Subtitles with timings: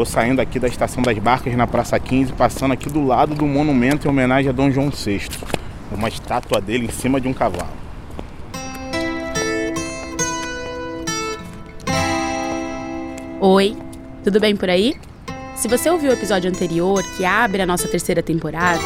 [0.00, 3.44] Tô saindo aqui da Estação das Barcas na Praça 15, passando aqui do lado do
[3.44, 5.28] monumento em homenagem a Dom João VI.
[5.92, 7.68] Uma estátua dele em cima de um cavalo.
[13.40, 13.76] Oi,
[14.24, 14.94] tudo bem por aí?
[15.54, 18.80] Se você ouviu o episódio anterior, que abre a nossa terceira temporada,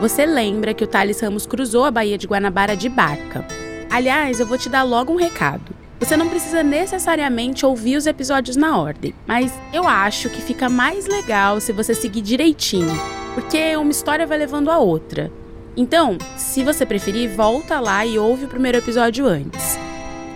[0.00, 3.44] você lembra que o Thales Ramos cruzou a Baía de Guanabara de barca.
[3.90, 5.81] Aliás, eu vou te dar logo um recado.
[6.02, 11.06] Você não precisa necessariamente ouvir os episódios na ordem, mas eu acho que fica mais
[11.06, 12.92] legal se você seguir direitinho,
[13.36, 15.30] porque uma história vai levando a outra.
[15.76, 19.78] Então, se você preferir, volta lá e ouve o primeiro episódio antes.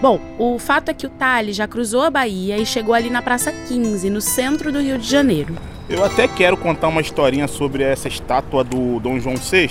[0.00, 3.20] Bom, o fato é que o Thales já cruzou a Bahia e chegou ali na
[3.20, 5.56] Praça 15, no centro do Rio de Janeiro.
[5.88, 9.70] Eu até quero contar uma historinha sobre essa estátua do Dom João VI,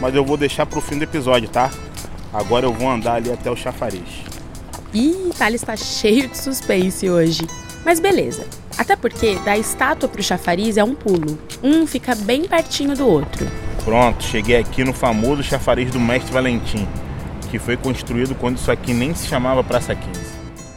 [0.00, 1.70] mas eu vou deixar para o fim do episódio, tá?
[2.32, 4.34] Agora eu vou andar ali até o chafariz.
[4.96, 7.46] Ih, Thales está cheio de suspense hoje.
[7.84, 8.46] Mas beleza.
[8.78, 11.38] Até porque da estátua pro chafariz é um pulo.
[11.62, 13.46] Um fica bem pertinho do outro.
[13.84, 16.88] Pronto, cheguei aqui no famoso chafariz do Mestre Valentim,
[17.50, 20.18] que foi construído quando isso aqui nem se chamava Praça 15.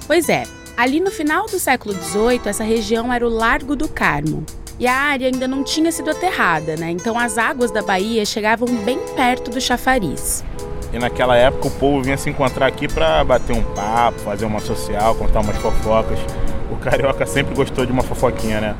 [0.05, 0.43] Pois é,
[0.75, 4.45] ali no final do século XVIII, essa região era o Largo do Carmo.
[4.77, 6.91] E a área ainda não tinha sido aterrada, né?
[6.91, 10.43] Então as águas da Bahia chegavam bem perto do chafariz.
[10.91, 14.59] E naquela época o povo vinha se encontrar aqui para bater um papo, fazer uma
[14.59, 16.19] social, contar umas fofocas.
[16.71, 18.75] O carioca sempre gostou de uma fofoquinha, né?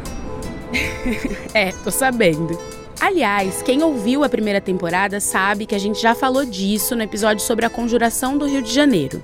[1.53, 2.57] é, tô sabendo.
[2.99, 7.41] Aliás, quem ouviu a primeira temporada sabe que a gente já falou disso no episódio
[7.41, 9.23] sobre a conjuração do Rio de Janeiro.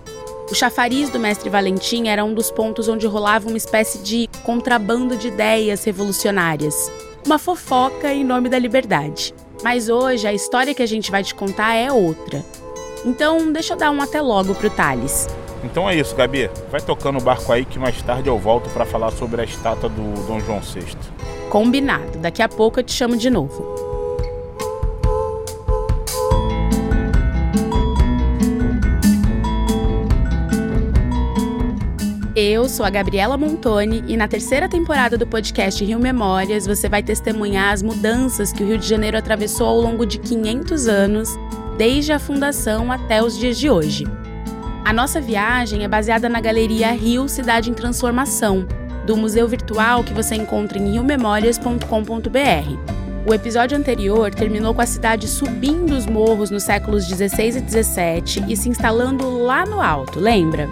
[0.49, 5.17] O chafariz do mestre Valentim era um dos pontos onde rolava uma espécie de contrabando
[5.17, 6.91] de ideias revolucionárias.
[7.25, 9.33] Uma fofoca em nome da liberdade.
[9.63, 12.45] Mas hoje a história que a gente vai te contar é outra.
[13.05, 15.27] Então, deixa eu dar um até logo pro Thales.
[15.63, 16.49] Então é isso, Gabi.
[16.71, 19.89] Vai tocando o barco aí que mais tarde eu volto para falar sobre a estátua
[19.89, 20.95] do Dom João VI.
[21.49, 22.19] Combinado.
[22.19, 23.75] Daqui a pouco eu te chamo de novo.
[32.35, 37.01] Eu sou a Gabriela Montoni e na terceira temporada do podcast Rio Memórias você vai
[37.01, 41.29] testemunhar as mudanças que o Rio de Janeiro atravessou ao longo de 500 anos
[41.77, 44.05] desde a fundação até os dias de hoje.
[44.83, 48.67] A nossa viagem é baseada na Galeria Rio Cidade em Transformação,
[49.05, 52.95] do museu virtual que você encontra em riomemórias.com.br.
[53.27, 58.45] O episódio anterior terminou com a cidade subindo os morros nos séculos 16 e 17
[58.47, 60.69] e se instalando lá no alto, lembra?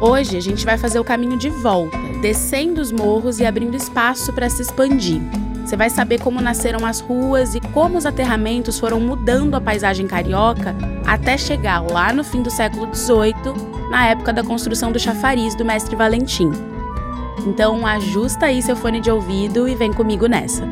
[0.00, 4.32] Hoje a gente vai fazer o caminho de volta, descendo os morros e abrindo espaço
[4.32, 5.20] para se expandir.
[5.64, 10.06] Você vai saber como nasceram as ruas e como os aterramentos foram mudando a paisagem
[10.06, 10.76] carioca
[11.06, 15.64] até chegar lá no fim do século XVIII, na época da construção do chafariz do
[15.64, 16.50] mestre Valentim.
[17.46, 20.68] Então ajusta aí seu fone de ouvido e vem comigo nessa.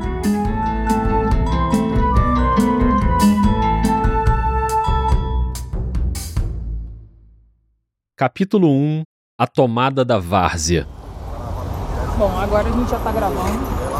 [8.14, 9.02] Capítulo 1
[9.38, 10.86] A tomada da várzea.
[12.18, 13.91] Bom, agora a gente já está gravando.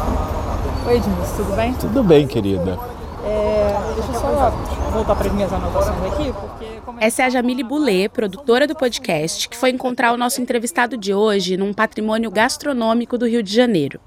[0.85, 1.73] Oi, Edmilson, tudo bem?
[1.75, 2.77] Tudo bem, querida.
[3.23, 4.51] É, deixa eu só
[4.91, 7.05] voltar para as minhas anotações aqui, porque...
[7.05, 11.13] Essa é a Jamile Boulet, produtora do podcast, que foi encontrar o nosso entrevistado de
[11.13, 13.97] hoje num patrimônio gastronômico do Rio de Janeiro.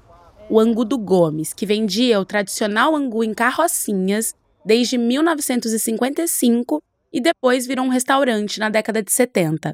[0.51, 6.79] O Angu do Gomes, que vendia o tradicional angu em carrocinhas desde 1955
[7.11, 9.73] e depois virou um restaurante na década de 70.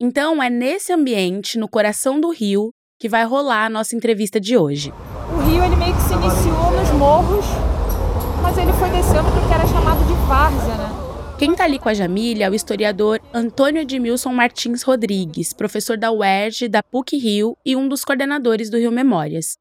[0.00, 4.56] Então, é nesse ambiente, no coração do Rio, que vai rolar a nossa entrevista de
[4.56, 4.94] hoje
[5.34, 7.44] o rio ele meio que se iniciou nos morros,
[8.42, 10.98] mas ele foi descendo porque era chamado de várzea, né?
[11.38, 16.10] Quem está ali com a Jamília é o historiador Antônio Edmilson Martins Rodrigues, professor da
[16.10, 19.56] UERJ, da PUC Rio e um dos coordenadores do Rio Memórias.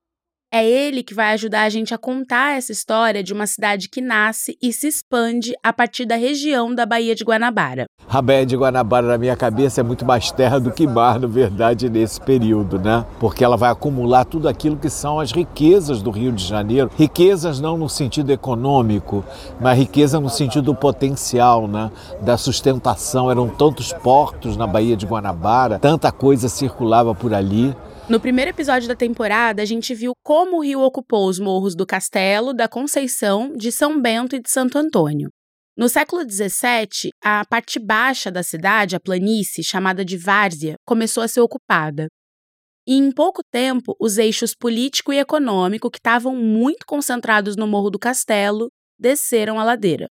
[0.49, 3.99] É ele que vai ajudar a gente a contar essa história de uma cidade que
[3.99, 7.83] nasce e se expande a partir da região da Baía de Guanabara.
[8.09, 11.27] A Baía de Guanabara, na minha cabeça, é muito mais terra do que mar, na
[11.27, 13.05] verdade, nesse período, né?
[13.19, 16.89] Porque ela vai acumular tudo aquilo que são as riquezas do Rio de Janeiro.
[16.97, 19.25] Riquezas não no sentido econômico,
[19.59, 21.91] mas riqueza no sentido potencial, né?
[22.21, 23.29] Da sustentação.
[23.29, 27.75] Eram tantos portos na Baía de Guanabara, tanta coisa circulava por ali.
[28.09, 31.85] No primeiro episódio da temporada, a gente viu como o rio ocupou os morros do
[31.85, 35.29] Castelo, da Conceição, de São Bento e de Santo Antônio.
[35.77, 41.27] No século XVII, a parte baixa da cidade, a planície, chamada de Várzea, começou a
[41.27, 42.07] ser ocupada.
[42.87, 47.89] E em pouco tempo, os eixos político e econômico, que estavam muito concentrados no Morro
[47.89, 50.07] do Castelo, desceram a ladeira.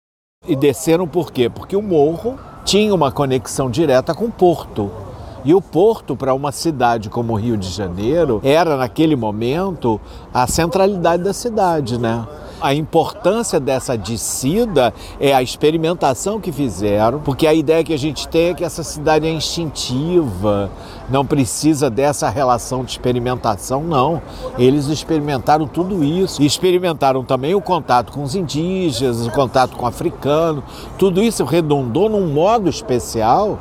[0.45, 1.49] E desceram por quê?
[1.49, 5.14] Porque o morro tinha uma conexão direta com o porto
[5.45, 10.01] E o porto, para uma cidade como o Rio de Janeiro, era naquele momento
[10.33, 12.25] a centralidade da cidade, né?
[12.59, 18.27] A importância dessa descida é a experimentação que fizeram, porque a ideia que a gente
[18.27, 20.71] tem é que essa cidade é instintiva,
[21.07, 24.19] não precisa dessa relação de experimentação, não.
[24.57, 29.87] Eles experimentaram tudo isso experimentaram também o contato com os indígenas, o contato com o
[29.87, 30.63] africano,
[30.97, 33.59] tudo isso redundou num modo especial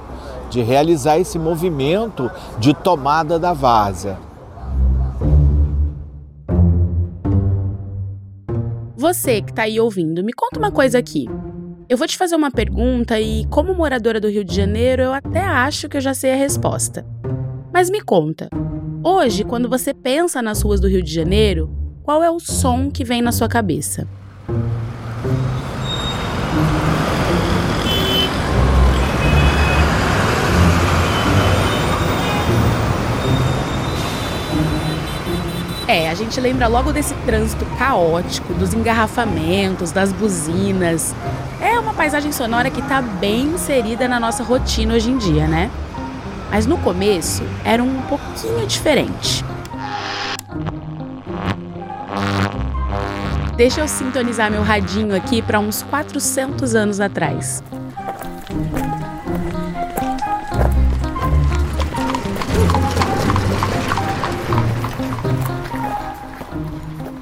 [0.55, 2.31] de realizar esse movimento
[2.61, 4.17] de tomada da várzea.
[8.97, 11.27] Você que está aí ouvindo, me conta uma coisa aqui.
[11.89, 15.41] Eu vou te fazer uma pergunta e, como moradora do Rio de Janeiro, eu até
[15.41, 17.05] acho que eu já sei a resposta.
[17.73, 18.49] Mas me conta,
[19.03, 21.69] hoje, quando você pensa nas ruas do Rio de Janeiro,
[22.05, 24.07] qual é o som que vem na sua cabeça?
[35.87, 41.15] É, a gente lembra logo desse trânsito caótico, dos engarrafamentos, das buzinas.
[41.61, 45.71] É uma paisagem sonora que está bem inserida na nossa rotina hoje em dia, né?
[46.51, 49.45] Mas no começo era um pouquinho diferente.
[53.57, 57.63] Deixa eu sintonizar meu radinho aqui para uns 400 anos atrás.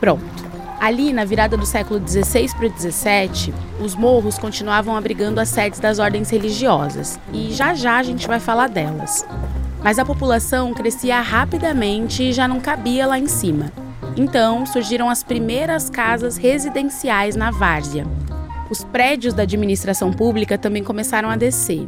[0.03, 0.25] Pronto.
[0.81, 5.79] Ali, na virada do século XVI para o XVII, os morros continuavam abrigando as sedes
[5.79, 9.25] das ordens religiosas, e já já a gente vai falar delas.
[9.81, 13.71] Mas a população crescia rapidamente e já não cabia lá em cima.
[14.17, 18.05] Então surgiram as primeiras casas residenciais na várzea.
[18.69, 21.87] Os prédios da administração pública também começaram a descer.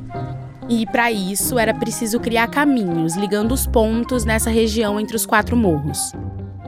[0.69, 5.57] E para isso era preciso criar caminhos ligando os pontos nessa região entre os quatro
[5.57, 6.13] morros.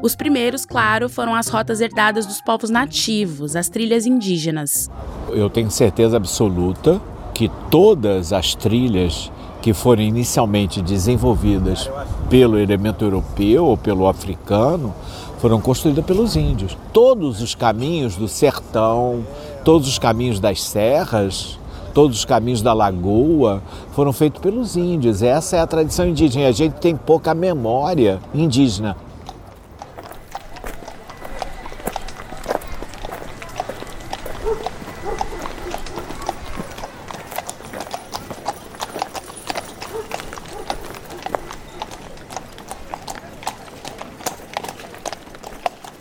[0.07, 4.89] Os primeiros, claro, foram as rotas herdadas dos povos nativos, as trilhas indígenas.
[5.31, 7.03] Eu tenho certeza absoluta
[7.35, 11.91] que todas as trilhas que foram inicialmente desenvolvidas
[12.31, 14.95] pelo elemento europeu ou pelo africano
[15.41, 16.79] foram construídas pelos índios.
[16.93, 19.27] Todos os caminhos do sertão,
[19.65, 21.59] todos os caminhos das serras,
[21.93, 23.61] todos os caminhos da lagoa
[23.91, 25.21] foram feitos pelos índios.
[25.21, 26.47] Essa é a tradição indígena.
[26.47, 28.97] A gente tem pouca memória indígena.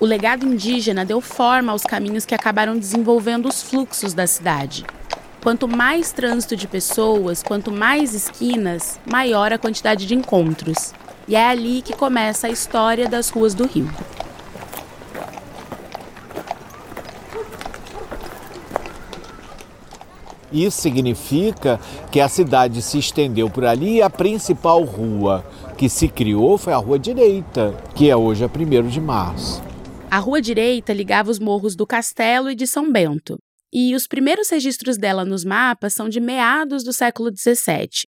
[0.06, 4.86] O legado indígena deu forma aos caminhos que acabaram desenvolvendo os fluxos da cidade.
[5.42, 10.94] Quanto mais trânsito de pessoas, quanto mais esquinas, maior a quantidade de encontros.
[11.28, 13.90] E é ali que começa a história das ruas do Rio.
[20.52, 21.80] Isso significa
[22.12, 25.44] que a cidade se estendeu por ali e a principal rua
[25.76, 29.65] que se criou foi a Rua Direita, que é hoje a 1 de março.
[30.10, 33.38] A rua direita ligava os morros do Castelo e de São Bento,
[33.74, 38.06] e os primeiros registros dela nos mapas são de meados do século XVII.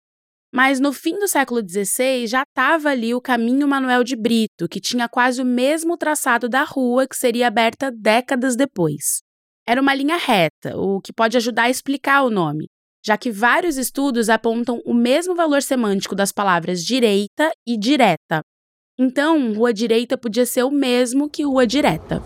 [0.53, 4.79] Mas no fim do século XVI já estava ali o caminho Manuel de Brito, que
[4.79, 9.21] tinha quase o mesmo traçado da rua que seria aberta décadas depois.
[9.67, 12.67] Era uma linha reta, o que pode ajudar a explicar o nome,
[13.05, 18.41] já que vários estudos apontam o mesmo valor semântico das palavras direita e direta,
[18.99, 22.19] então, rua direita podia ser o mesmo que rua direta.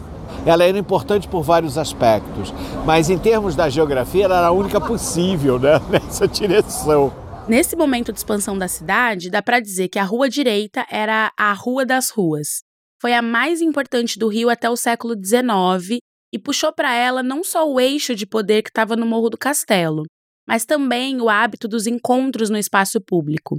[0.45, 2.53] Ela era importante por vários aspectos,
[2.85, 7.13] mas em termos da geografia, ela era a única possível né, nessa direção.
[7.45, 11.51] Nesse momento de expansão da cidade, dá para dizer que a rua direita era a
[11.51, 12.61] Rua das Ruas.
[13.01, 15.99] Foi a mais importante do Rio até o século XIX
[16.33, 19.37] e puxou para ela não só o eixo de poder que estava no Morro do
[19.37, 20.03] Castelo,
[20.47, 23.57] mas também o hábito dos encontros no espaço público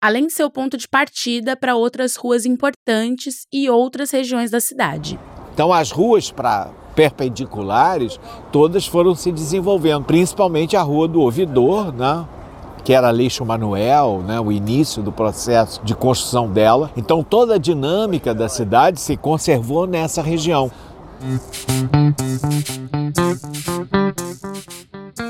[0.00, 4.60] além de ser o ponto de partida para outras ruas importantes e outras regiões da
[4.60, 5.18] cidade.
[5.52, 8.18] Então, as ruas para perpendiculares,
[8.50, 12.26] todas foram se desenvolvendo, principalmente a Rua do Ouvidor, né?
[12.82, 16.90] que era Leixo Manuel, né, o início do processo de construção dela.
[16.96, 20.70] Então toda a dinâmica da cidade se conservou nessa região.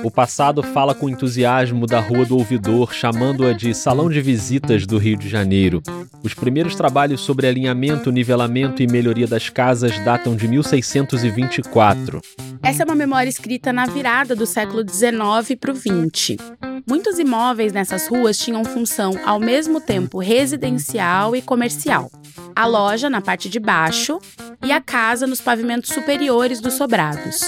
[0.03, 4.97] O passado fala com entusiasmo da Rua do Ouvidor, chamando-a de Salão de Visitas do
[4.97, 5.83] Rio de Janeiro.
[6.23, 12.21] Os primeiros trabalhos sobre alinhamento, nivelamento e melhoria das casas datam de 1624.
[12.63, 16.37] Essa é uma memória escrita na virada do século XIX para o XX.
[16.87, 22.11] Muitos imóveis nessas ruas tinham função ao mesmo tempo residencial e comercial.
[22.57, 24.19] A loja na parte de baixo
[24.65, 27.41] e a casa nos pavimentos superiores dos sobrados.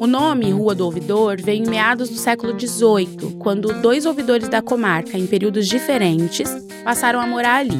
[0.00, 4.62] O nome Rua do Ouvidor veio em meados do século XVIII, quando dois ouvidores da
[4.62, 6.48] comarca, em períodos diferentes,
[6.82, 7.78] passaram a morar ali.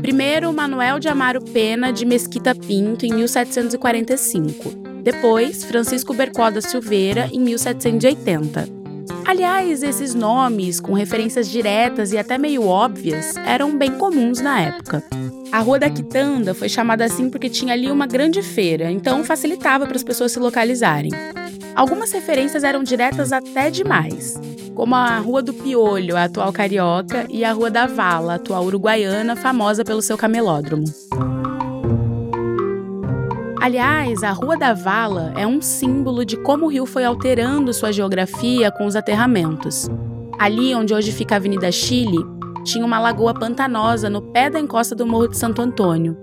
[0.00, 4.70] Primeiro, Manuel de Amaro Pena de Mesquita Pinto, em 1745.
[5.02, 8.68] Depois, Francisco Bercó da Silveira, em 1780.
[9.26, 15.02] Aliás, esses nomes, com referências diretas e até meio óbvias, eram bem comuns na época.
[15.52, 19.86] A Rua da Quitanda foi chamada assim porque tinha ali uma grande feira, então facilitava
[19.86, 21.10] para as pessoas se localizarem.
[21.74, 24.40] Algumas referências eram diretas até demais,
[24.74, 28.64] como a Rua do Piolho, a atual carioca, e a Rua da Vala, a atual
[28.64, 30.84] uruguaiana, famosa pelo seu camelódromo.
[33.60, 37.92] Aliás, a Rua da Vala é um símbolo de como o rio foi alterando sua
[37.92, 39.86] geografia com os aterramentos.
[40.38, 42.18] Ali onde hoje fica a Avenida Chile,
[42.64, 46.16] tinha uma lagoa pantanosa no pé da encosta do Morro de Santo Antônio.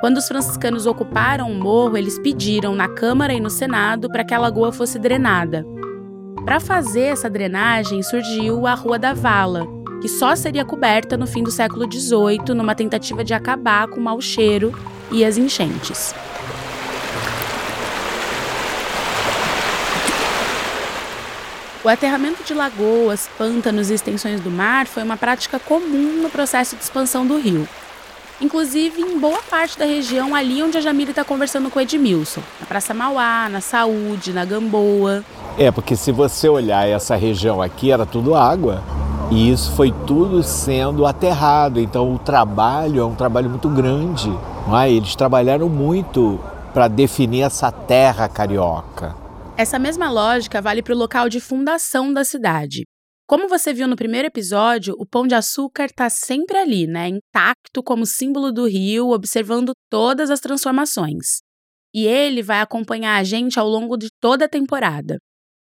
[0.00, 4.32] Quando os franciscanos ocuparam o morro, eles pediram na Câmara e no Senado para que
[4.32, 5.64] a lagoa fosse drenada.
[6.44, 9.66] Para fazer essa drenagem, surgiu a Rua da Vala,
[10.00, 14.02] que só seria coberta no fim do século XVIII numa tentativa de acabar com o
[14.02, 14.72] mau cheiro
[15.12, 16.14] e as enchentes.
[21.82, 26.76] O aterramento de lagoas, pântanos e extensões do mar foi uma prática comum no processo
[26.76, 27.66] de expansão do rio.
[28.38, 32.42] Inclusive em boa parte da região ali onde a Jamile está conversando com o Edmilson,
[32.60, 35.24] na Praça Mauá, na Saúde, na Gamboa.
[35.56, 38.82] É, porque se você olhar essa região aqui, era tudo água.
[39.30, 41.80] E isso foi tudo sendo aterrado.
[41.80, 44.28] Então o trabalho é um trabalho muito grande.
[44.66, 44.90] Não é?
[44.90, 46.38] Eles trabalharam muito
[46.74, 49.14] para definir essa terra carioca.
[49.60, 52.86] Essa mesma lógica vale para o local de fundação da cidade.
[53.28, 57.82] Como você viu no primeiro episódio, o Pão de Açúcar está sempre ali, né, intacto
[57.82, 61.42] como símbolo do rio, observando todas as transformações.
[61.94, 65.18] E ele vai acompanhar a gente ao longo de toda a temporada.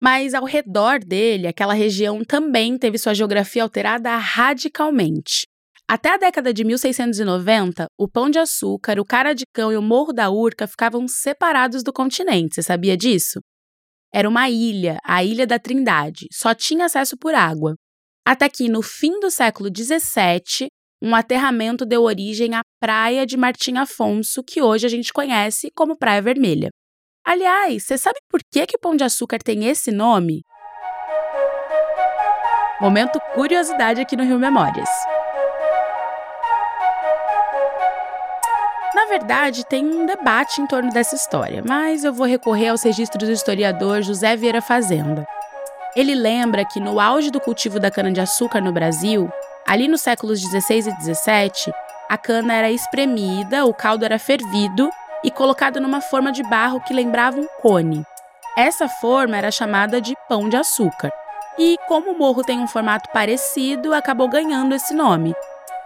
[0.01, 5.45] Mas ao redor dele, aquela região também teve sua geografia alterada radicalmente.
[5.85, 9.81] Até a década de 1690, o Pão de Açúcar, o Cara de Cão e o
[9.81, 12.55] Morro da Urca ficavam separados do continente.
[12.55, 13.41] Você sabia disso?
[14.13, 17.75] Era uma ilha, a Ilha da Trindade, só tinha acesso por água.
[18.25, 20.67] Até que, no fim do século XVII,
[21.01, 25.97] um aterramento deu origem à Praia de Martim Afonso, que hoje a gente conhece como
[25.97, 26.69] Praia Vermelha.
[27.25, 30.41] Aliás, você sabe por que, que o Pão de Açúcar tem esse nome?
[32.79, 34.89] Momento curiosidade aqui no Rio Memórias.
[39.11, 43.33] Verdade, tem um debate em torno dessa história, mas eu vou recorrer aos registros do
[43.33, 45.27] historiador José Vieira Fazenda.
[45.97, 49.29] Ele lembra que no auge do cultivo da cana-de-açúcar no Brasil,
[49.67, 51.73] ali nos séculos 16 e 17,
[52.09, 54.89] a cana era espremida, o caldo era fervido
[55.25, 58.05] e colocado numa forma de barro que lembrava um cone.
[58.57, 61.11] Essa forma era chamada de pão de açúcar.
[61.59, 65.35] E como o morro tem um formato parecido, acabou ganhando esse nome,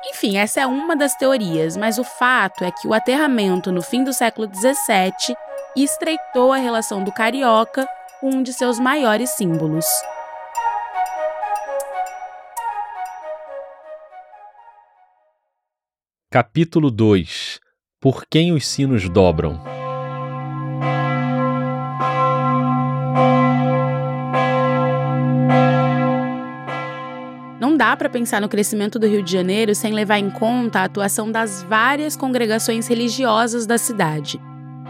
[0.08, 4.04] enfim, essa é uma das teorias, mas o fato é que o aterramento no fim
[4.04, 5.36] do século XVII
[5.76, 7.88] estreitou a relação do carioca
[8.20, 9.86] com um de seus maiores símbolos.
[16.32, 17.60] Capítulo 2
[18.00, 19.85] Por quem os sinos dobram?
[27.76, 30.84] Não dá para pensar no crescimento do Rio de Janeiro sem levar em conta a
[30.86, 34.40] atuação das várias congregações religiosas da cidade.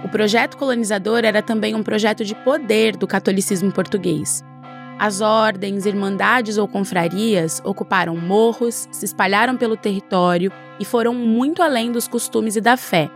[0.04, 4.44] O projeto colonizador era também um projeto de poder do catolicismo português.
[5.00, 11.92] As ordens, irmandades ou confrarias ocuparam morros, se espalharam pelo território e foram muito além
[11.92, 13.10] dos costumes e da fé.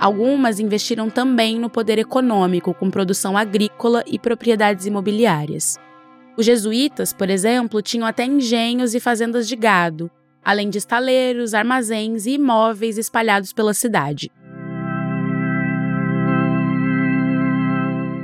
[0.00, 5.78] Algumas investiram também no poder econômico, com produção agrícola e propriedades imobiliárias.
[6.36, 10.10] Os jesuítas, por exemplo, tinham até engenhos e fazendas de gado,
[10.44, 14.30] além de estaleiros, armazéns e imóveis espalhados pela cidade.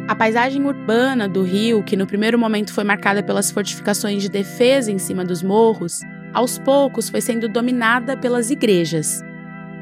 [0.08, 4.90] A paisagem urbana do rio, que no primeiro momento foi marcada pelas fortificações de defesa
[4.90, 6.00] em cima dos morros,
[6.34, 9.22] aos poucos foi sendo dominada pelas igrejas.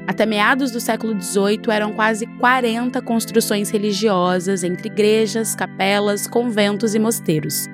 [0.06, 6.98] Até meados do século XVIII eram quase 40 construções religiosas entre igrejas, capelas, conventos e
[6.98, 7.66] mosteiros.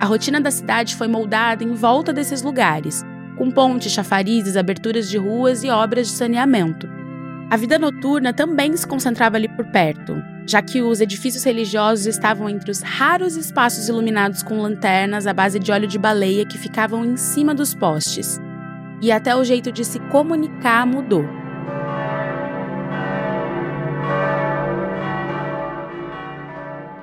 [0.00, 3.04] A rotina da cidade foi moldada em volta desses lugares,
[3.36, 6.88] com pontes, chafarizes, aberturas de ruas e obras de saneamento.
[7.50, 10.14] A vida noturna também se concentrava ali por perto.
[10.48, 15.58] já que os edifícios religiosos estavam entre os raros espaços iluminados com lanternas à base
[15.58, 18.40] de óleo de baleia que ficavam em cima dos postes.
[19.02, 21.24] E até o jeito de se comunicar mudou.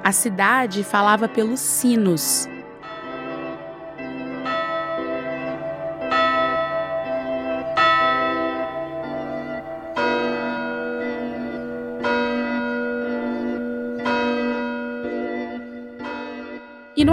[0.04, 2.50] A cidade falava pelos sinos,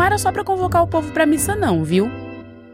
[0.03, 2.11] não era só para convocar o povo para missa não, viu?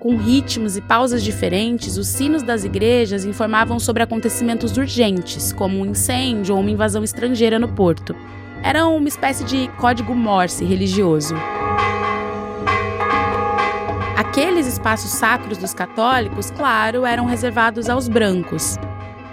[0.01, 5.85] Com ritmos e pausas diferentes, os sinos das igrejas informavam sobre acontecimentos urgentes, como um
[5.85, 8.17] incêndio ou uma invasão estrangeira no porto.
[8.63, 11.35] Era uma espécie de código Morse religioso.
[14.17, 18.79] Aqueles espaços sacros dos católicos, claro, eram reservados aos brancos.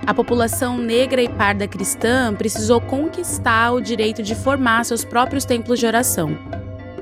[0.05, 5.79] A população negra e parda cristã precisou conquistar o direito de formar seus próprios templos
[5.79, 6.37] de oração.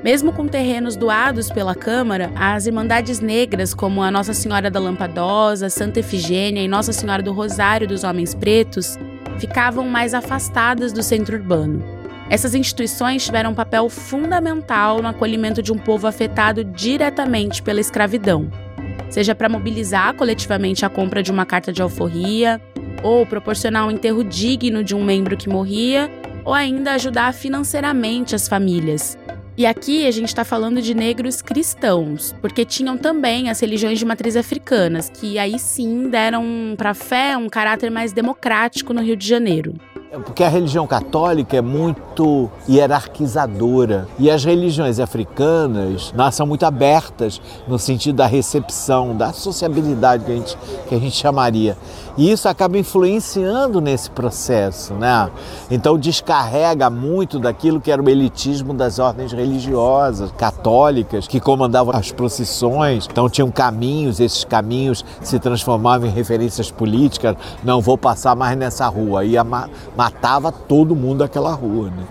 [0.04, 5.70] Mesmo com terrenos doados pela Câmara, as Irmandades Negras, como a Nossa Senhora da Lampadosa,
[5.70, 9.00] Santa Efigênia e Nossa Senhora do Rosário dos Homens Pretos,
[9.40, 11.82] ficavam mais afastadas do centro urbano.
[12.30, 18.52] Essas instituições tiveram um papel fundamental no acolhimento de um povo afetado diretamente pela escravidão,
[19.10, 22.62] seja para mobilizar coletivamente a compra de uma carta de alforria,
[23.02, 26.12] ou proporcionar um enterro digno de um membro que morria,
[26.44, 29.18] ou ainda ajudar financeiramente as famílias,
[29.58, 34.06] e aqui a gente está falando de negros cristãos, porque tinham também as religiões de
[34.06, 39.16] matriz africanas, que aí sim deram para a fé um caráter mais democrático no Rio
[39.16, 39.76] de Janeiro.
[40.14, 47.42] É porque a religião católica é muito hierarquizadora e as religiões africanas são muito abertas
[47.68, 51.76] no sentido da recepção, da sociabilidade que a gente, que a gente chamaria.
[52.16, 55.32] E isso acaba influenciando nesse processo, né?
[55.72, 62.12] Então descarrega muito daquilo que era o elitismo das ordens religiosas, católicas, que comandavam as
[62.12, 63.08] procissões.
[63.12, 67.36] Então tinham caminhos, esses caminhos se transformavam em referências políticas.
[67.64, 69.26] Não vou passar mais nessa rua.
[69.26, 69.44] Ia
[70.04, 72.04] matava todo mundo daquela rua, né?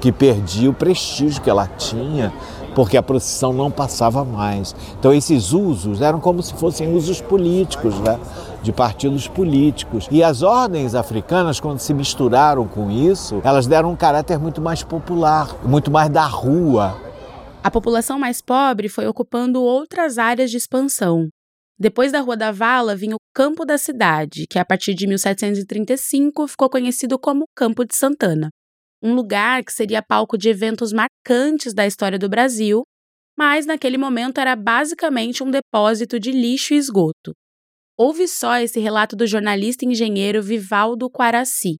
[0.00, 2.32] que perdia o prestígio que ela tinha,
[2.74, 4.74] porque a procissão não passava mais.
[4.98, 8.18] Então esses usos eram como se fossem usos políticos, né?
[8.62, 10.06] de partidos políticos.
[10.10, 14.84] E as ordens africanas, quando se misturaram com isso, elas deram um caráter muito mais
[14.84, 16.96] popular, muito mais da rua.
[17.62, 21.28] A população mais pobre foi ocupando outras áreas de expansão,
[21.82, 26.46] depois da Rua da Vala vinha o Campo da Cidade, que a partir de 1735
[26.46, 28.50] ficou conhecido como Campo de Santana,
[29.02, 32.84] um lugar que seria palco de eventos marcantes da história do Brasil,
[33.36, 37.32] mas naquele momento era basicamente um depósito de lixo e esgoto.
[37.98, 41.78] Houve só esse relato do jornalista e engenheiro Vivaldo Quaraci.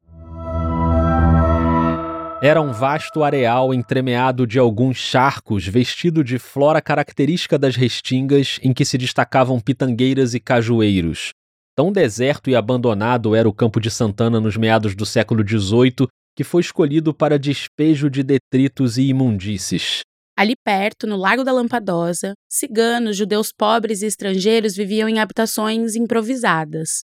[2.44, 8.72] Era um vasto areal entremeado de alguns charcos, vestido de flora característica das restingas, em
[8.72, 11.30] que se destacavam pitangueiras e cajueiros.
[11.76, 16.42] Tão deserto e abandonado era o Campo de Santana nos meados do século XVIII, que
[16.42, 20.00] foi escolhido para despejo de detritos e imundícies.
[20.36, 27.02] Ali perto, no Lago da Lampadosa, ciganos, judeus pobres e estrangeiros viviam em habitações improvisadas.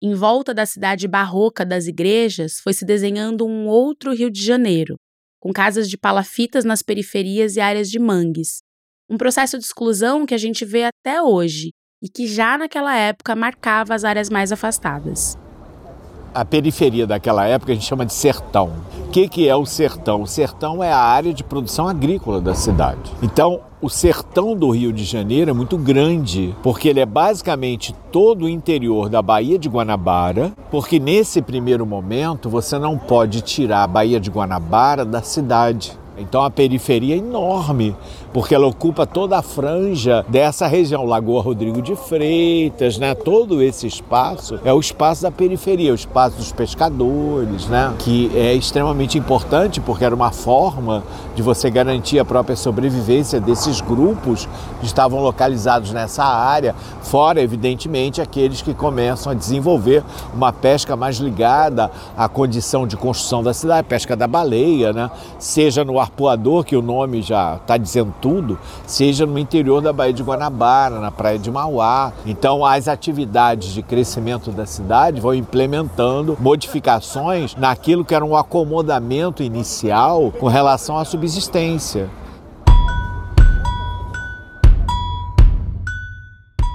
[0.00, 4.96] Em volta da cidade barroca das igrejas, foi se desenhando um outro Rio de Janeiro,
[5.40, 8.60] com casas de palafitas nas periferias e áreas de mangues.
[9.10, 13.34] Um processo de exclusão que a gente vê até hoje e que já naquela época
[13.34, 15.36] marcava as áreas mais afastadas
[16.34, 18.72] a periferia daquela época a gente chama de sertão.
[19.06, 20.22] O que, que é o sertão?
[20.22, 23.12] O sertão é a área de produção agrícola da cidade.
[23.22, 28.44] Então, o sertão do Rio de Janeiro é muito grande, porque ele é basicamente todo
[28.44, 33.86] o interior da Baía de Guanabara, porque nesse primeiro momento você não pode tirar a
[33.86, 35.96] Baía de Guanabara da cidade.
[36.18, 37.94] Então a periferia é enorme,
[38.32, 43.14] porque ela ocupa toda a franja dessa região, Lagoa Rodrigo de Freitas, né?
[43.14, 47.94] Todo esse espaço é o espaço da periferia, o espaço dos pescadores, né?
[47.98, 51.02] Que é extremamente importante porque era uma forma
[51.34, 54.48] de você garantir a própria sobrevivência desses grupos
[54.80, 60.02] que estavam localizados nessa área, fora evidentemente aqueles que começam a desenvolver
[60.34, 65.10] uma pesca mais ligada à condição de construção da cidade, pesca da baleia, né?
[65.38, 70.12] Seja no arpoador, que o nome já está dizendo tudo, seja no interior da Baía
[70.12, 72.12] de Guanabara, na Praia de Mauá.
[72.26, 79.42] Então, as atividades de crescimento da cidade vão implementando modificações naquilo que era um acomodamento
[79.42, 82.08] inicial com relação à subsistência.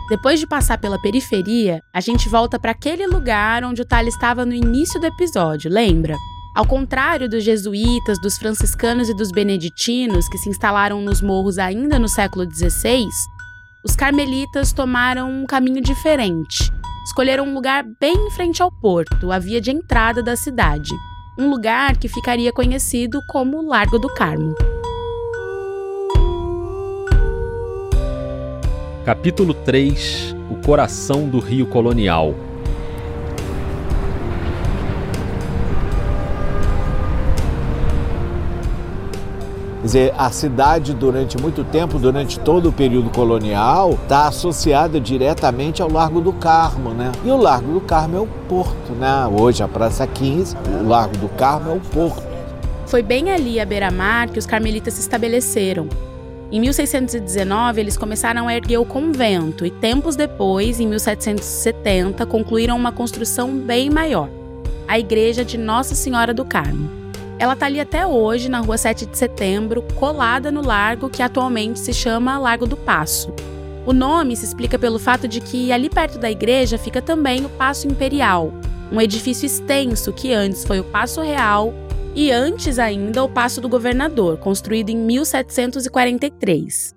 [0.10, 4.46] Depois de passar pela periferia, a gente volta para aquele lugar onde o Thales estava
[4.46, 6.16] no início do episódio, lembra?
[6.56, 11.98] Ao contrário dos jesuítas, dos franciscanos e dos beneditinos, que se instalaram nos morros ainda
[11.98, 13.08] no século XVI,
[13.84, 16.72] os carmelitas tomaram um caminho diferente.
[17.08, 20.92] Escolheram um lugar bem em frente ao porto, a via de entrada da cidade,
[21.40, 24.54] um lugar que ficaria conhecido como Largo do Carmo.
[29.04, 32.36] Capítulo 3 O coração do Rio Colonial
[39.84, 45.82] Quer dizer, a cidade durante muito tempo, durante todo o período colonial, está associada diretamente
[45.82, 47.12] ao Largo do Carmo, né?
[47.26, 49.28] E o Largo do Carmo é o porto, né?
[49.28, 52.24] Hoje a Praça 15, o Largo do Carmo é o porto.
[52.88, 55.90] Foi bem ali à beira-mar que os carmelitas se estabeleceram.
[56.50, 62.94] Em 1619, eles começaram a erguer o convento e, tempos depois, em 1770, concluíram uma
[62.94, 64.30] construção bem maior
[64.88, 67.03] a Igreja de Nossa Senhora do Carmo.
[67.44, 71.78] Ela está ali até hoje, na rua 7 de setembro, colada no largo que atualmente
[71.78, 73.34] se chama Largo do Passo.
[73.86, 77.50] O nome se explica pelo fato de que ali perto da igreja fica também o
[77.50, 78.54] Paço Imperial,
[78.90, 81.74] um edifício extenso que antes foi o Paço Real
[82.16, 86.96] e antes ainda o Paço do Governador, construído em 1743.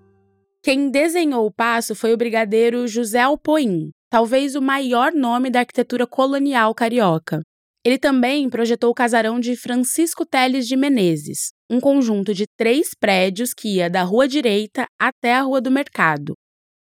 [0.63, 6.07] Quem desenhou o paço foi o brigadeiro José Alpoim, talvez o maior nome da arquitetura
[6.07, 7.43] colonial carioca.
[7.87, 13.55] Ele também projetou o casarão de Francisco Teles de Menezes, um conjunto de três prédios
[13.55, 16.35] que ia da Rua Direita até a Rua do Mercado.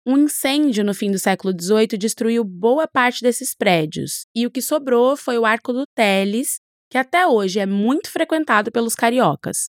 [0.04, 4.64] Um incêndio no fim do século XVIII destruiu boa parte desses prédios, e o que
[4.64, 6.56] sobrou foi o Arco do Teles,
[6.90, 9.68] que até hoje é muito frequentado pelos cariocas.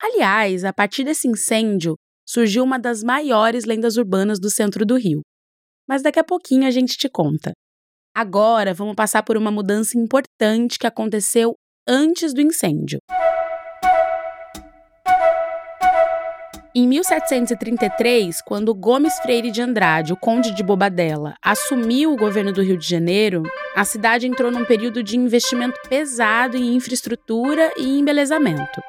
[0.00, 5.20] Aliás, a partir desse incêndio, surgiu uma das maiores lendas urbanas do centro do Rio.
[5.86, 7.52] Mas daqui a pouquinho a gente te conta.
[8.14, 11.54] Agora vamos passar por uma mudança importante que aconteceu
[11.88, 12.98] antes do incêndio.
[16.74, 22.62] Em 1733, quando Gomes Freire de Andrade, o conde de Bobadela, assumiu o governo do
[22.62, 23.44] Rio de Janeiro,
[23.74, 28.82] a cidade entrou num período de investimento pesado em infraestrutura e embelezamento.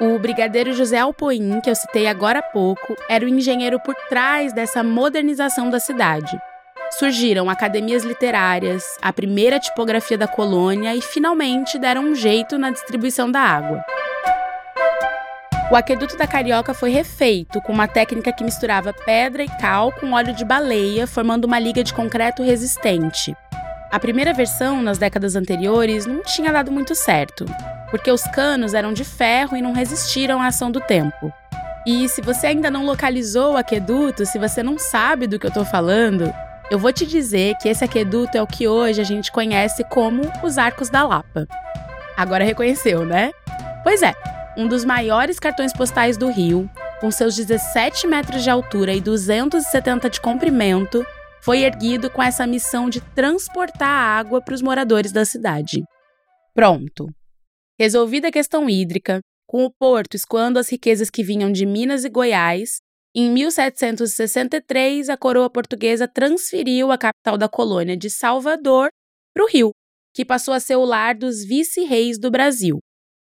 [0.00, 4.54] O brigadeiro José Alpoim, que eu citei agora há pouco, era o engenheiro por trás
[4.54, 6.38] dessa modernização da cidade
[6.90, 13.30] surgiram academias literárias, a primeira tipografia da colônia e finalmente deram um jeito na distribuição
[13.30, 13.84] da água.
[15.70, 20.12] O aqueduto da Carioca foi refeito com uma técnica que misturava pedra e cal com
[20.12, 23.36] óleo de baleia, formando uma liga de concreto resistente.
[23.90, 27.44] A primeira versão, nas décadas anteriores, não tinha dado muito certo,
[27.90, 31.32] porque os canos eram de ferro e não resistiram à ação do tempo.
[31.84, 35.50] E se você ainda não localizou o aqueduto, se você não sabe do que eu
[35.50, 36.32] estou falando,
[36.70, 40.22] eu vou te dizer que esse aqueduto é o que hoje a gente conhece como
[40.42, 41.46] os Arcos da Lapa.
[42.16, 43.30] Agora reconheceu, né?
[43.84, 44.14] Pois é,
[44.56, 46.68] um dos maiores cartões postais do Rio,
[47.00, 51.06] com seus 17 metros de altura e 270 de comprimento,
[51.40, 55.84] foi erguido com essa missão de transportar água para os moradores da cidade.
[56.52, 57.06] Pronto.
[57.78, 62.08] Resolvida a questão hídrica, com o porto escoando as riquezas que vinham de Minas e
[62.08, 62.78] Goiás,
[63.18, 68.90] em 1763, a coroa portuguesa transferiu a capital da colônia de Salvador
[69.34, 69.70] para o Rio,
[70.14, 72.78] que passou a ser o lar dos vice-reis do Brasil.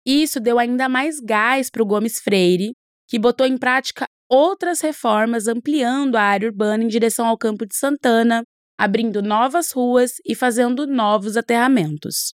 [0.04, 2.72] Isso deu ainda mais gás para o Gomes Freire,
[3.08, 7.76] que botou em prática outras reformas ampliando a área urbana em direção ao Campo de
[7.76, 8.42] Santana,
[8.80, 12.34] abrindo novas ruas e fazendo novos aterramentos.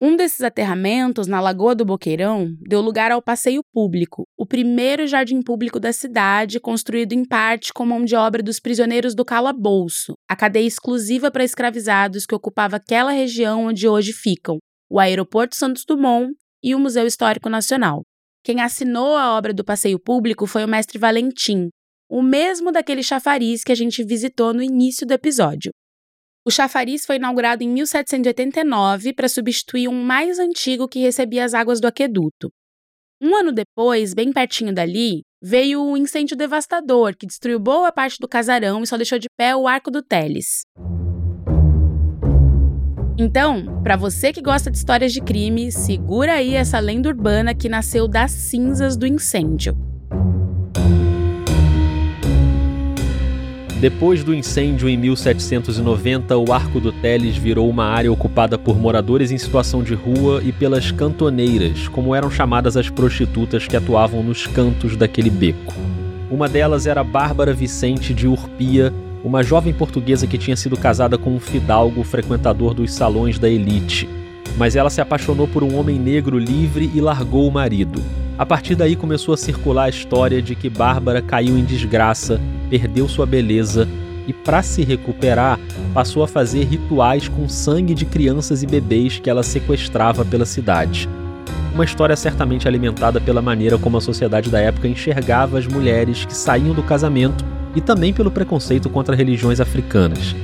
[0.00, 5.40] Um desses aterramentos, na Lagoa do Boqueirão, deu lugar ao passeio público, o primeiro jardim
[5.40, 10.34] público da cidade, construído em parte com mão de obra dos prisioneiros do calabouço, a
[10.34, 14.58] cadeia exclusiva para escravizados que ocupava aquela região onde hoje ficam
[14.90, 18.02] o Aeroporto Santos Dumont e o Museu Histórico Nacional.
[18.44, 21.68] Quem assinou a obra do passeio público foi o mestre Valentim,
[22.10, 25.72] o mesmo daquele chafariz que a gente visitou no início do episódio.
[26.46, 31.80] O chafariz foi inaugurado em 1789 para substituir um mais antigo que recebia as águas
[31.80, 32.52] do aqueduto.
[33.18, 38.28] Um ano depois, bem pertinho dali, veio um incêndio devastador que destruiu boa parte do
[38.28, 40.64] casarão e só deixou de pé o Arco do Teles.
[43.18, 47.70] Então, para você que gosta de histórias de crime, segura aí essa lenda urbana que
[47.70, 49.93] nasceu das cinzas do incêndio.
[53.84, 59.30] Depois do incêndio em 1790, o Arco do Teles virou uma área ocupada por moradores
[59.30, 64.46] em situação de rua e pelas cantoneiras, como eram chamadas as prostitutas que atuavam nos
[64.46, 65.74] cantos daquele beco.
[66.30, 68.90] Uma delas era Bárbara Vicente de Urpia,
[69.22, 74.08] uma jovem portuguesa que tinha sido casada com um fidalgo frequentador dos salões da elite.
[74.56, 78.00] mas ela se apaixonou por um homem negro livre e largou o marido.
[78.36, 83.08] A partir daí começou a circular a história de que Bárbara caiu em desgraça, perdeu
[83.08, 83.86] sua beleza
[84.26, 85.58] e, para se recuperar,
[85.92, 91.08] passou a fazer rituais com sangue de crianças e bebês que ela sequestrava pela cidade.
[91.72, 96.34] Uma história certamente alimentada pela maneira como a sociedade da época enxergava as mulheres que
[96.34, 97.44] saíam do casamento
[97.76, 100.34] e também pelo preconceito contra religiões africanas.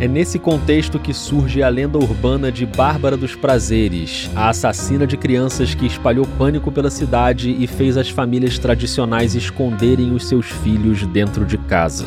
[0.00, 5.16] É nesse contexto que surge a lenda urbana de Bárbara dos Prazeres, a assassina de
[5.16, 11.04] crianças que espalhou pânico pela cidade e fez as famílias tradicionais esconderem os seus filhos
[11.08, 12.06] dentro de casa.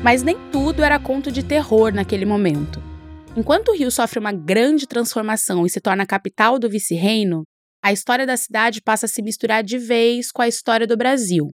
[0.00, 2.80] Mas nem tudo era conto de terror naquele momento.
[3.36, 7.42] Enquanto o Rio sofre uma grande transformação e se torna a capital do vice-reino,
[7.82, 11.50] a história da cidade passa a se misturar de vez com a história do Brasil,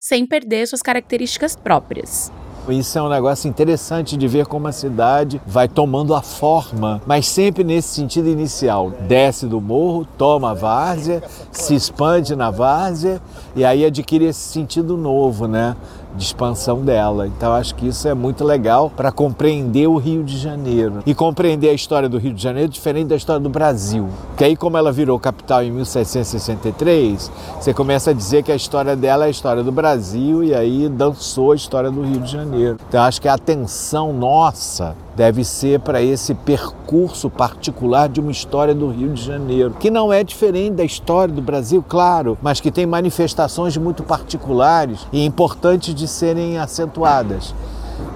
[0.00, 2.32] sem perder suas características próprias.
[2.70, 7.26] Isso é um negócio interessante de ver como a cidade vai tomando a forma, mas
[7.26, 8.90] sempre nesse sentido inicial.
[9.08, 13.22] Desce do morro, toma a várzea, se expande na várzea
[13.56, 15.76] e aí adquire esse sentido novo, né?
[16.18, 17.26] De expansão dela.
[17.26, 21.70] Então acho que isso é muito legal para compreender o Rio de Janeiro e compreender
[21.70, 24.08] a história do Rio de Janeiro diferente da história do Brasil.
[24.36, 28.96] Que aí como ela virou capital em 1763, você começa a dizer que a história
[28.96, 32.76] dela é a história do Brasil e aí dançou a história do Rio de Janeiro.
[32.88, 38.72] Então acho que a atenção nossa deve ser para esse percurso particular de uma história
[38.72, 42.70] do Rio de Janeiro, que não é diferente da história do Brasil, claro, mas que
[42.70, 47.52] tem manifestações muito particulares e importantes de serem acentuadas,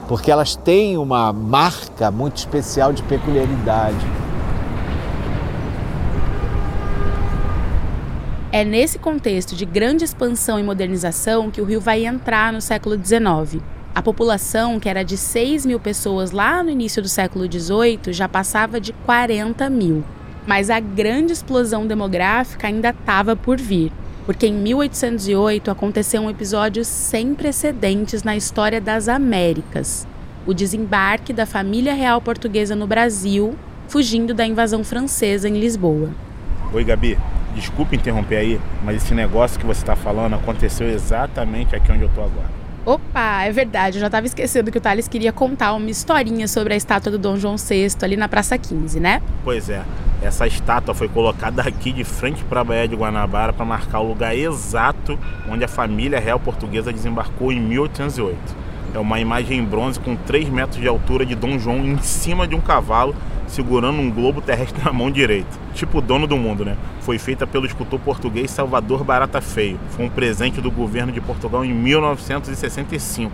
[0.06, 4.06] porque elas têm uma marca muito especial de peculiaridade.
[8.52, 12.94] É nesse contexto de grande expansão e modernização que o Rio vai entrar no século
[12.94, 13.60] XIX.
[13.94, 18.26] A população, que era de 6 mil pessoas lá no início do século XVIII, já
[18.26, 20.02] passava de 40 mil.
[20.46, 23.92] Mas a grande explosão demográfica ainda estava por vir,
[24.24, 30.06] porque em 1808 aconteceu um episódio sem precedentes na história das Américas:
[30.46, 33.54] o desembarque da família real portuguesa no Brasil,
[33.88, 36.10] fugindo da invasão francesa em Lisboa.
[36.72, 37.18] Oi, Gabi.
[37.54, 42.08] Desculpe interromper aí, mas esse negócio que você está falando aconteceu exatamente aqui onde eu
[42.08, 42.61] estou agora.
[42.84, 46.74] Opa, é verdade, eu já estava esquecendo que o Thales queria contar uma historinha sobre
[46.74, 49.22] a estátua do Dom João VI ali na Praça 15, né?
[49.44, 49.84] Pois é,
[50.20, 54.08] essa estátua foi colocada aqui de frente para a Baía de Guanabara para marcar o
[54.08, 55.16] lugar exato
[55.48, 58.36] onde a família real portuguesa desembarcou em 1808.
[58.94, 62.48] É uma imagem em bronze com 3 metros de altura de Dom João em cima
[62.48, 63.14] de um cavalo
[63.52, 65.50] segurando um globo terrestre na mão direita.
[65.74, 66.76] Tipo o dono do mundo, né?
[67.00, 69.78] Foi feita pelo escultor português Salvador Barata Feio.
[69.90, 73.32] Foi um presente do governo de Portugal em 1965.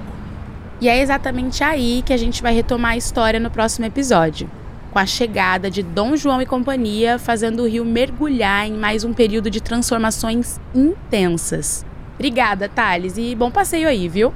[0.80, 4.50] E é exatamente aí que a gente vai retomar a história no próximo episódio.
[4.92, 9.12] Com a chegada de Dom João e companhia, fazendo o rio mergulhar em mais um
[9.12, 11.84] período de transformações intensas.
[12.14, 14.32] Obrigada, Thales, e bom passeio aí, viu?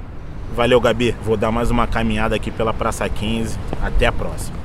[0.55, 1.15] Valeu, Gabi.
[1.23, 3.57] Vou dar mais uma caminhada aqui pela Praça 15.
[3.81, 4.62] Até a próxima.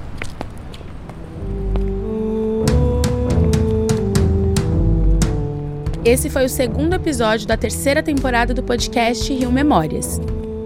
[6.09, 10.19] Esse foi o segundo episódio da terceira temporada do podcast Rio Memórias.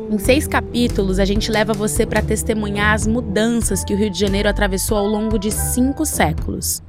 [0.09, 4.21] Em seis capítulos, a gente leva você para testemunhar as mudanças que o Rio de
[4.21, 6.81] Janeiro atravessou ao longo de cinco séculos.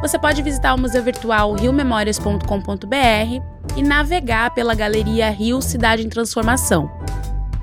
[0.00, 6.90] Você pode visitar o museu virtual riomemórias.com.br e navegar pela galeria Rio Cidade em Transformação.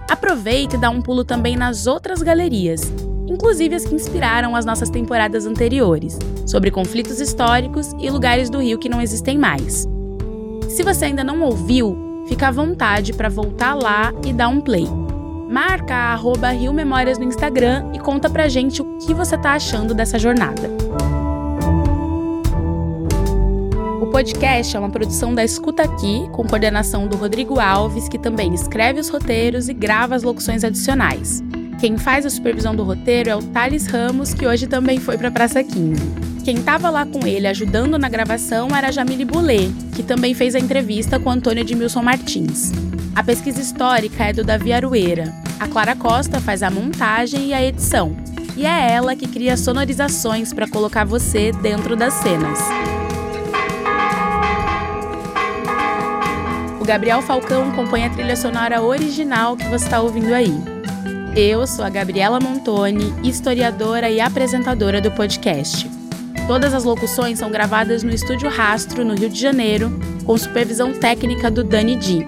[0.08, 2.94] Aproveite e dá um pulo também nas outras galerias,
[3.28, 8.78] inclusive as que inspiraram as nossas temporadas anteriores, sobre conflitos históricos e lugares do Rio
[8.78, 9.88] que não existem mais.
[10.76, 14.86] Se você ainda não ouviu, fica à vontade para voltar lá e dar um play.
[15.50, 19.54] Marca a arroba Rio Memórias no Instagram e conta pra gente o que você tá
[19.54, 20.70] achando dessa jornada.
[24.02, 28.54] O podcast é uma produção da Escuta Aqui, com coordenação do Rodrigo Alves, que também
[28.54, 31.42] escreve os roteiros e grava as locuções adicionais.
[31.86, 35.30] Quem faz a supervisão do roteiro é o Thales Ramos, que hoje também foi para
[35.30, 36.02] Praça 15.
[36.44, 40.60] Quem estava lá com ele ajudando na gravação era Jamile Boulet, que também fez a
[40.60, 42.72] entrevista com Antônio Edmilson Martins.
[43.16, 45.32] A pesquisa histórica é do Davi Arueira.
[45.60, 48.18] A Clara Costa faz a montagem e a edição.
[48.58, 52.58] E é ela que cria sonorizações para colocar você dentro das cenas.
[56.82, 60.75] O Gabriel Falcão compõe a trilha sonora original que você está ouvindo aí.
[61.36, 65.86] Eu sou a Gabriela Montoni, historiadora e apresentadora do podcast.
[66.48, 69.92] Todas as locuções são gravadas no Estúdio Rastro, no Rio de Janeiro,
[70.24, 72.26] com supervisão técnica do Dani Di.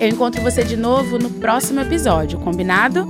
[0.00, 3.06] Eu encontro você de novo no próximo episódio, combinado?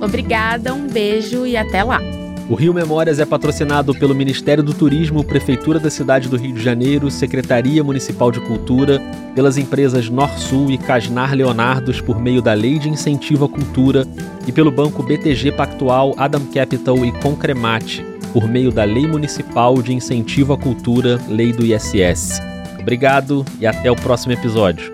[0.00, 2.19] Obrigada, um beijo e até lá!
[2.50, 6.60] O Rio Memórias é patrocinado pelo Ministério do Turismo, Prefeitura da cidade do Rio de
[6.60, 9.00] Janeiro, Secretaria Municipal de Cultura,
[9.36, 14.04] pelas empresas Norsul e Casnar Leonardos por meio da Lei de Incentivo à Cultura
[14.48, 19.94] e pelo Banco BTG Pactual, Adam Capital e Concremate por meio da Lei Municipal de
[19.94, 22.40] Incentivo à Cultura, Lei do ISS.
[22.80, 24.92] Obrigado e até o próximo episódio.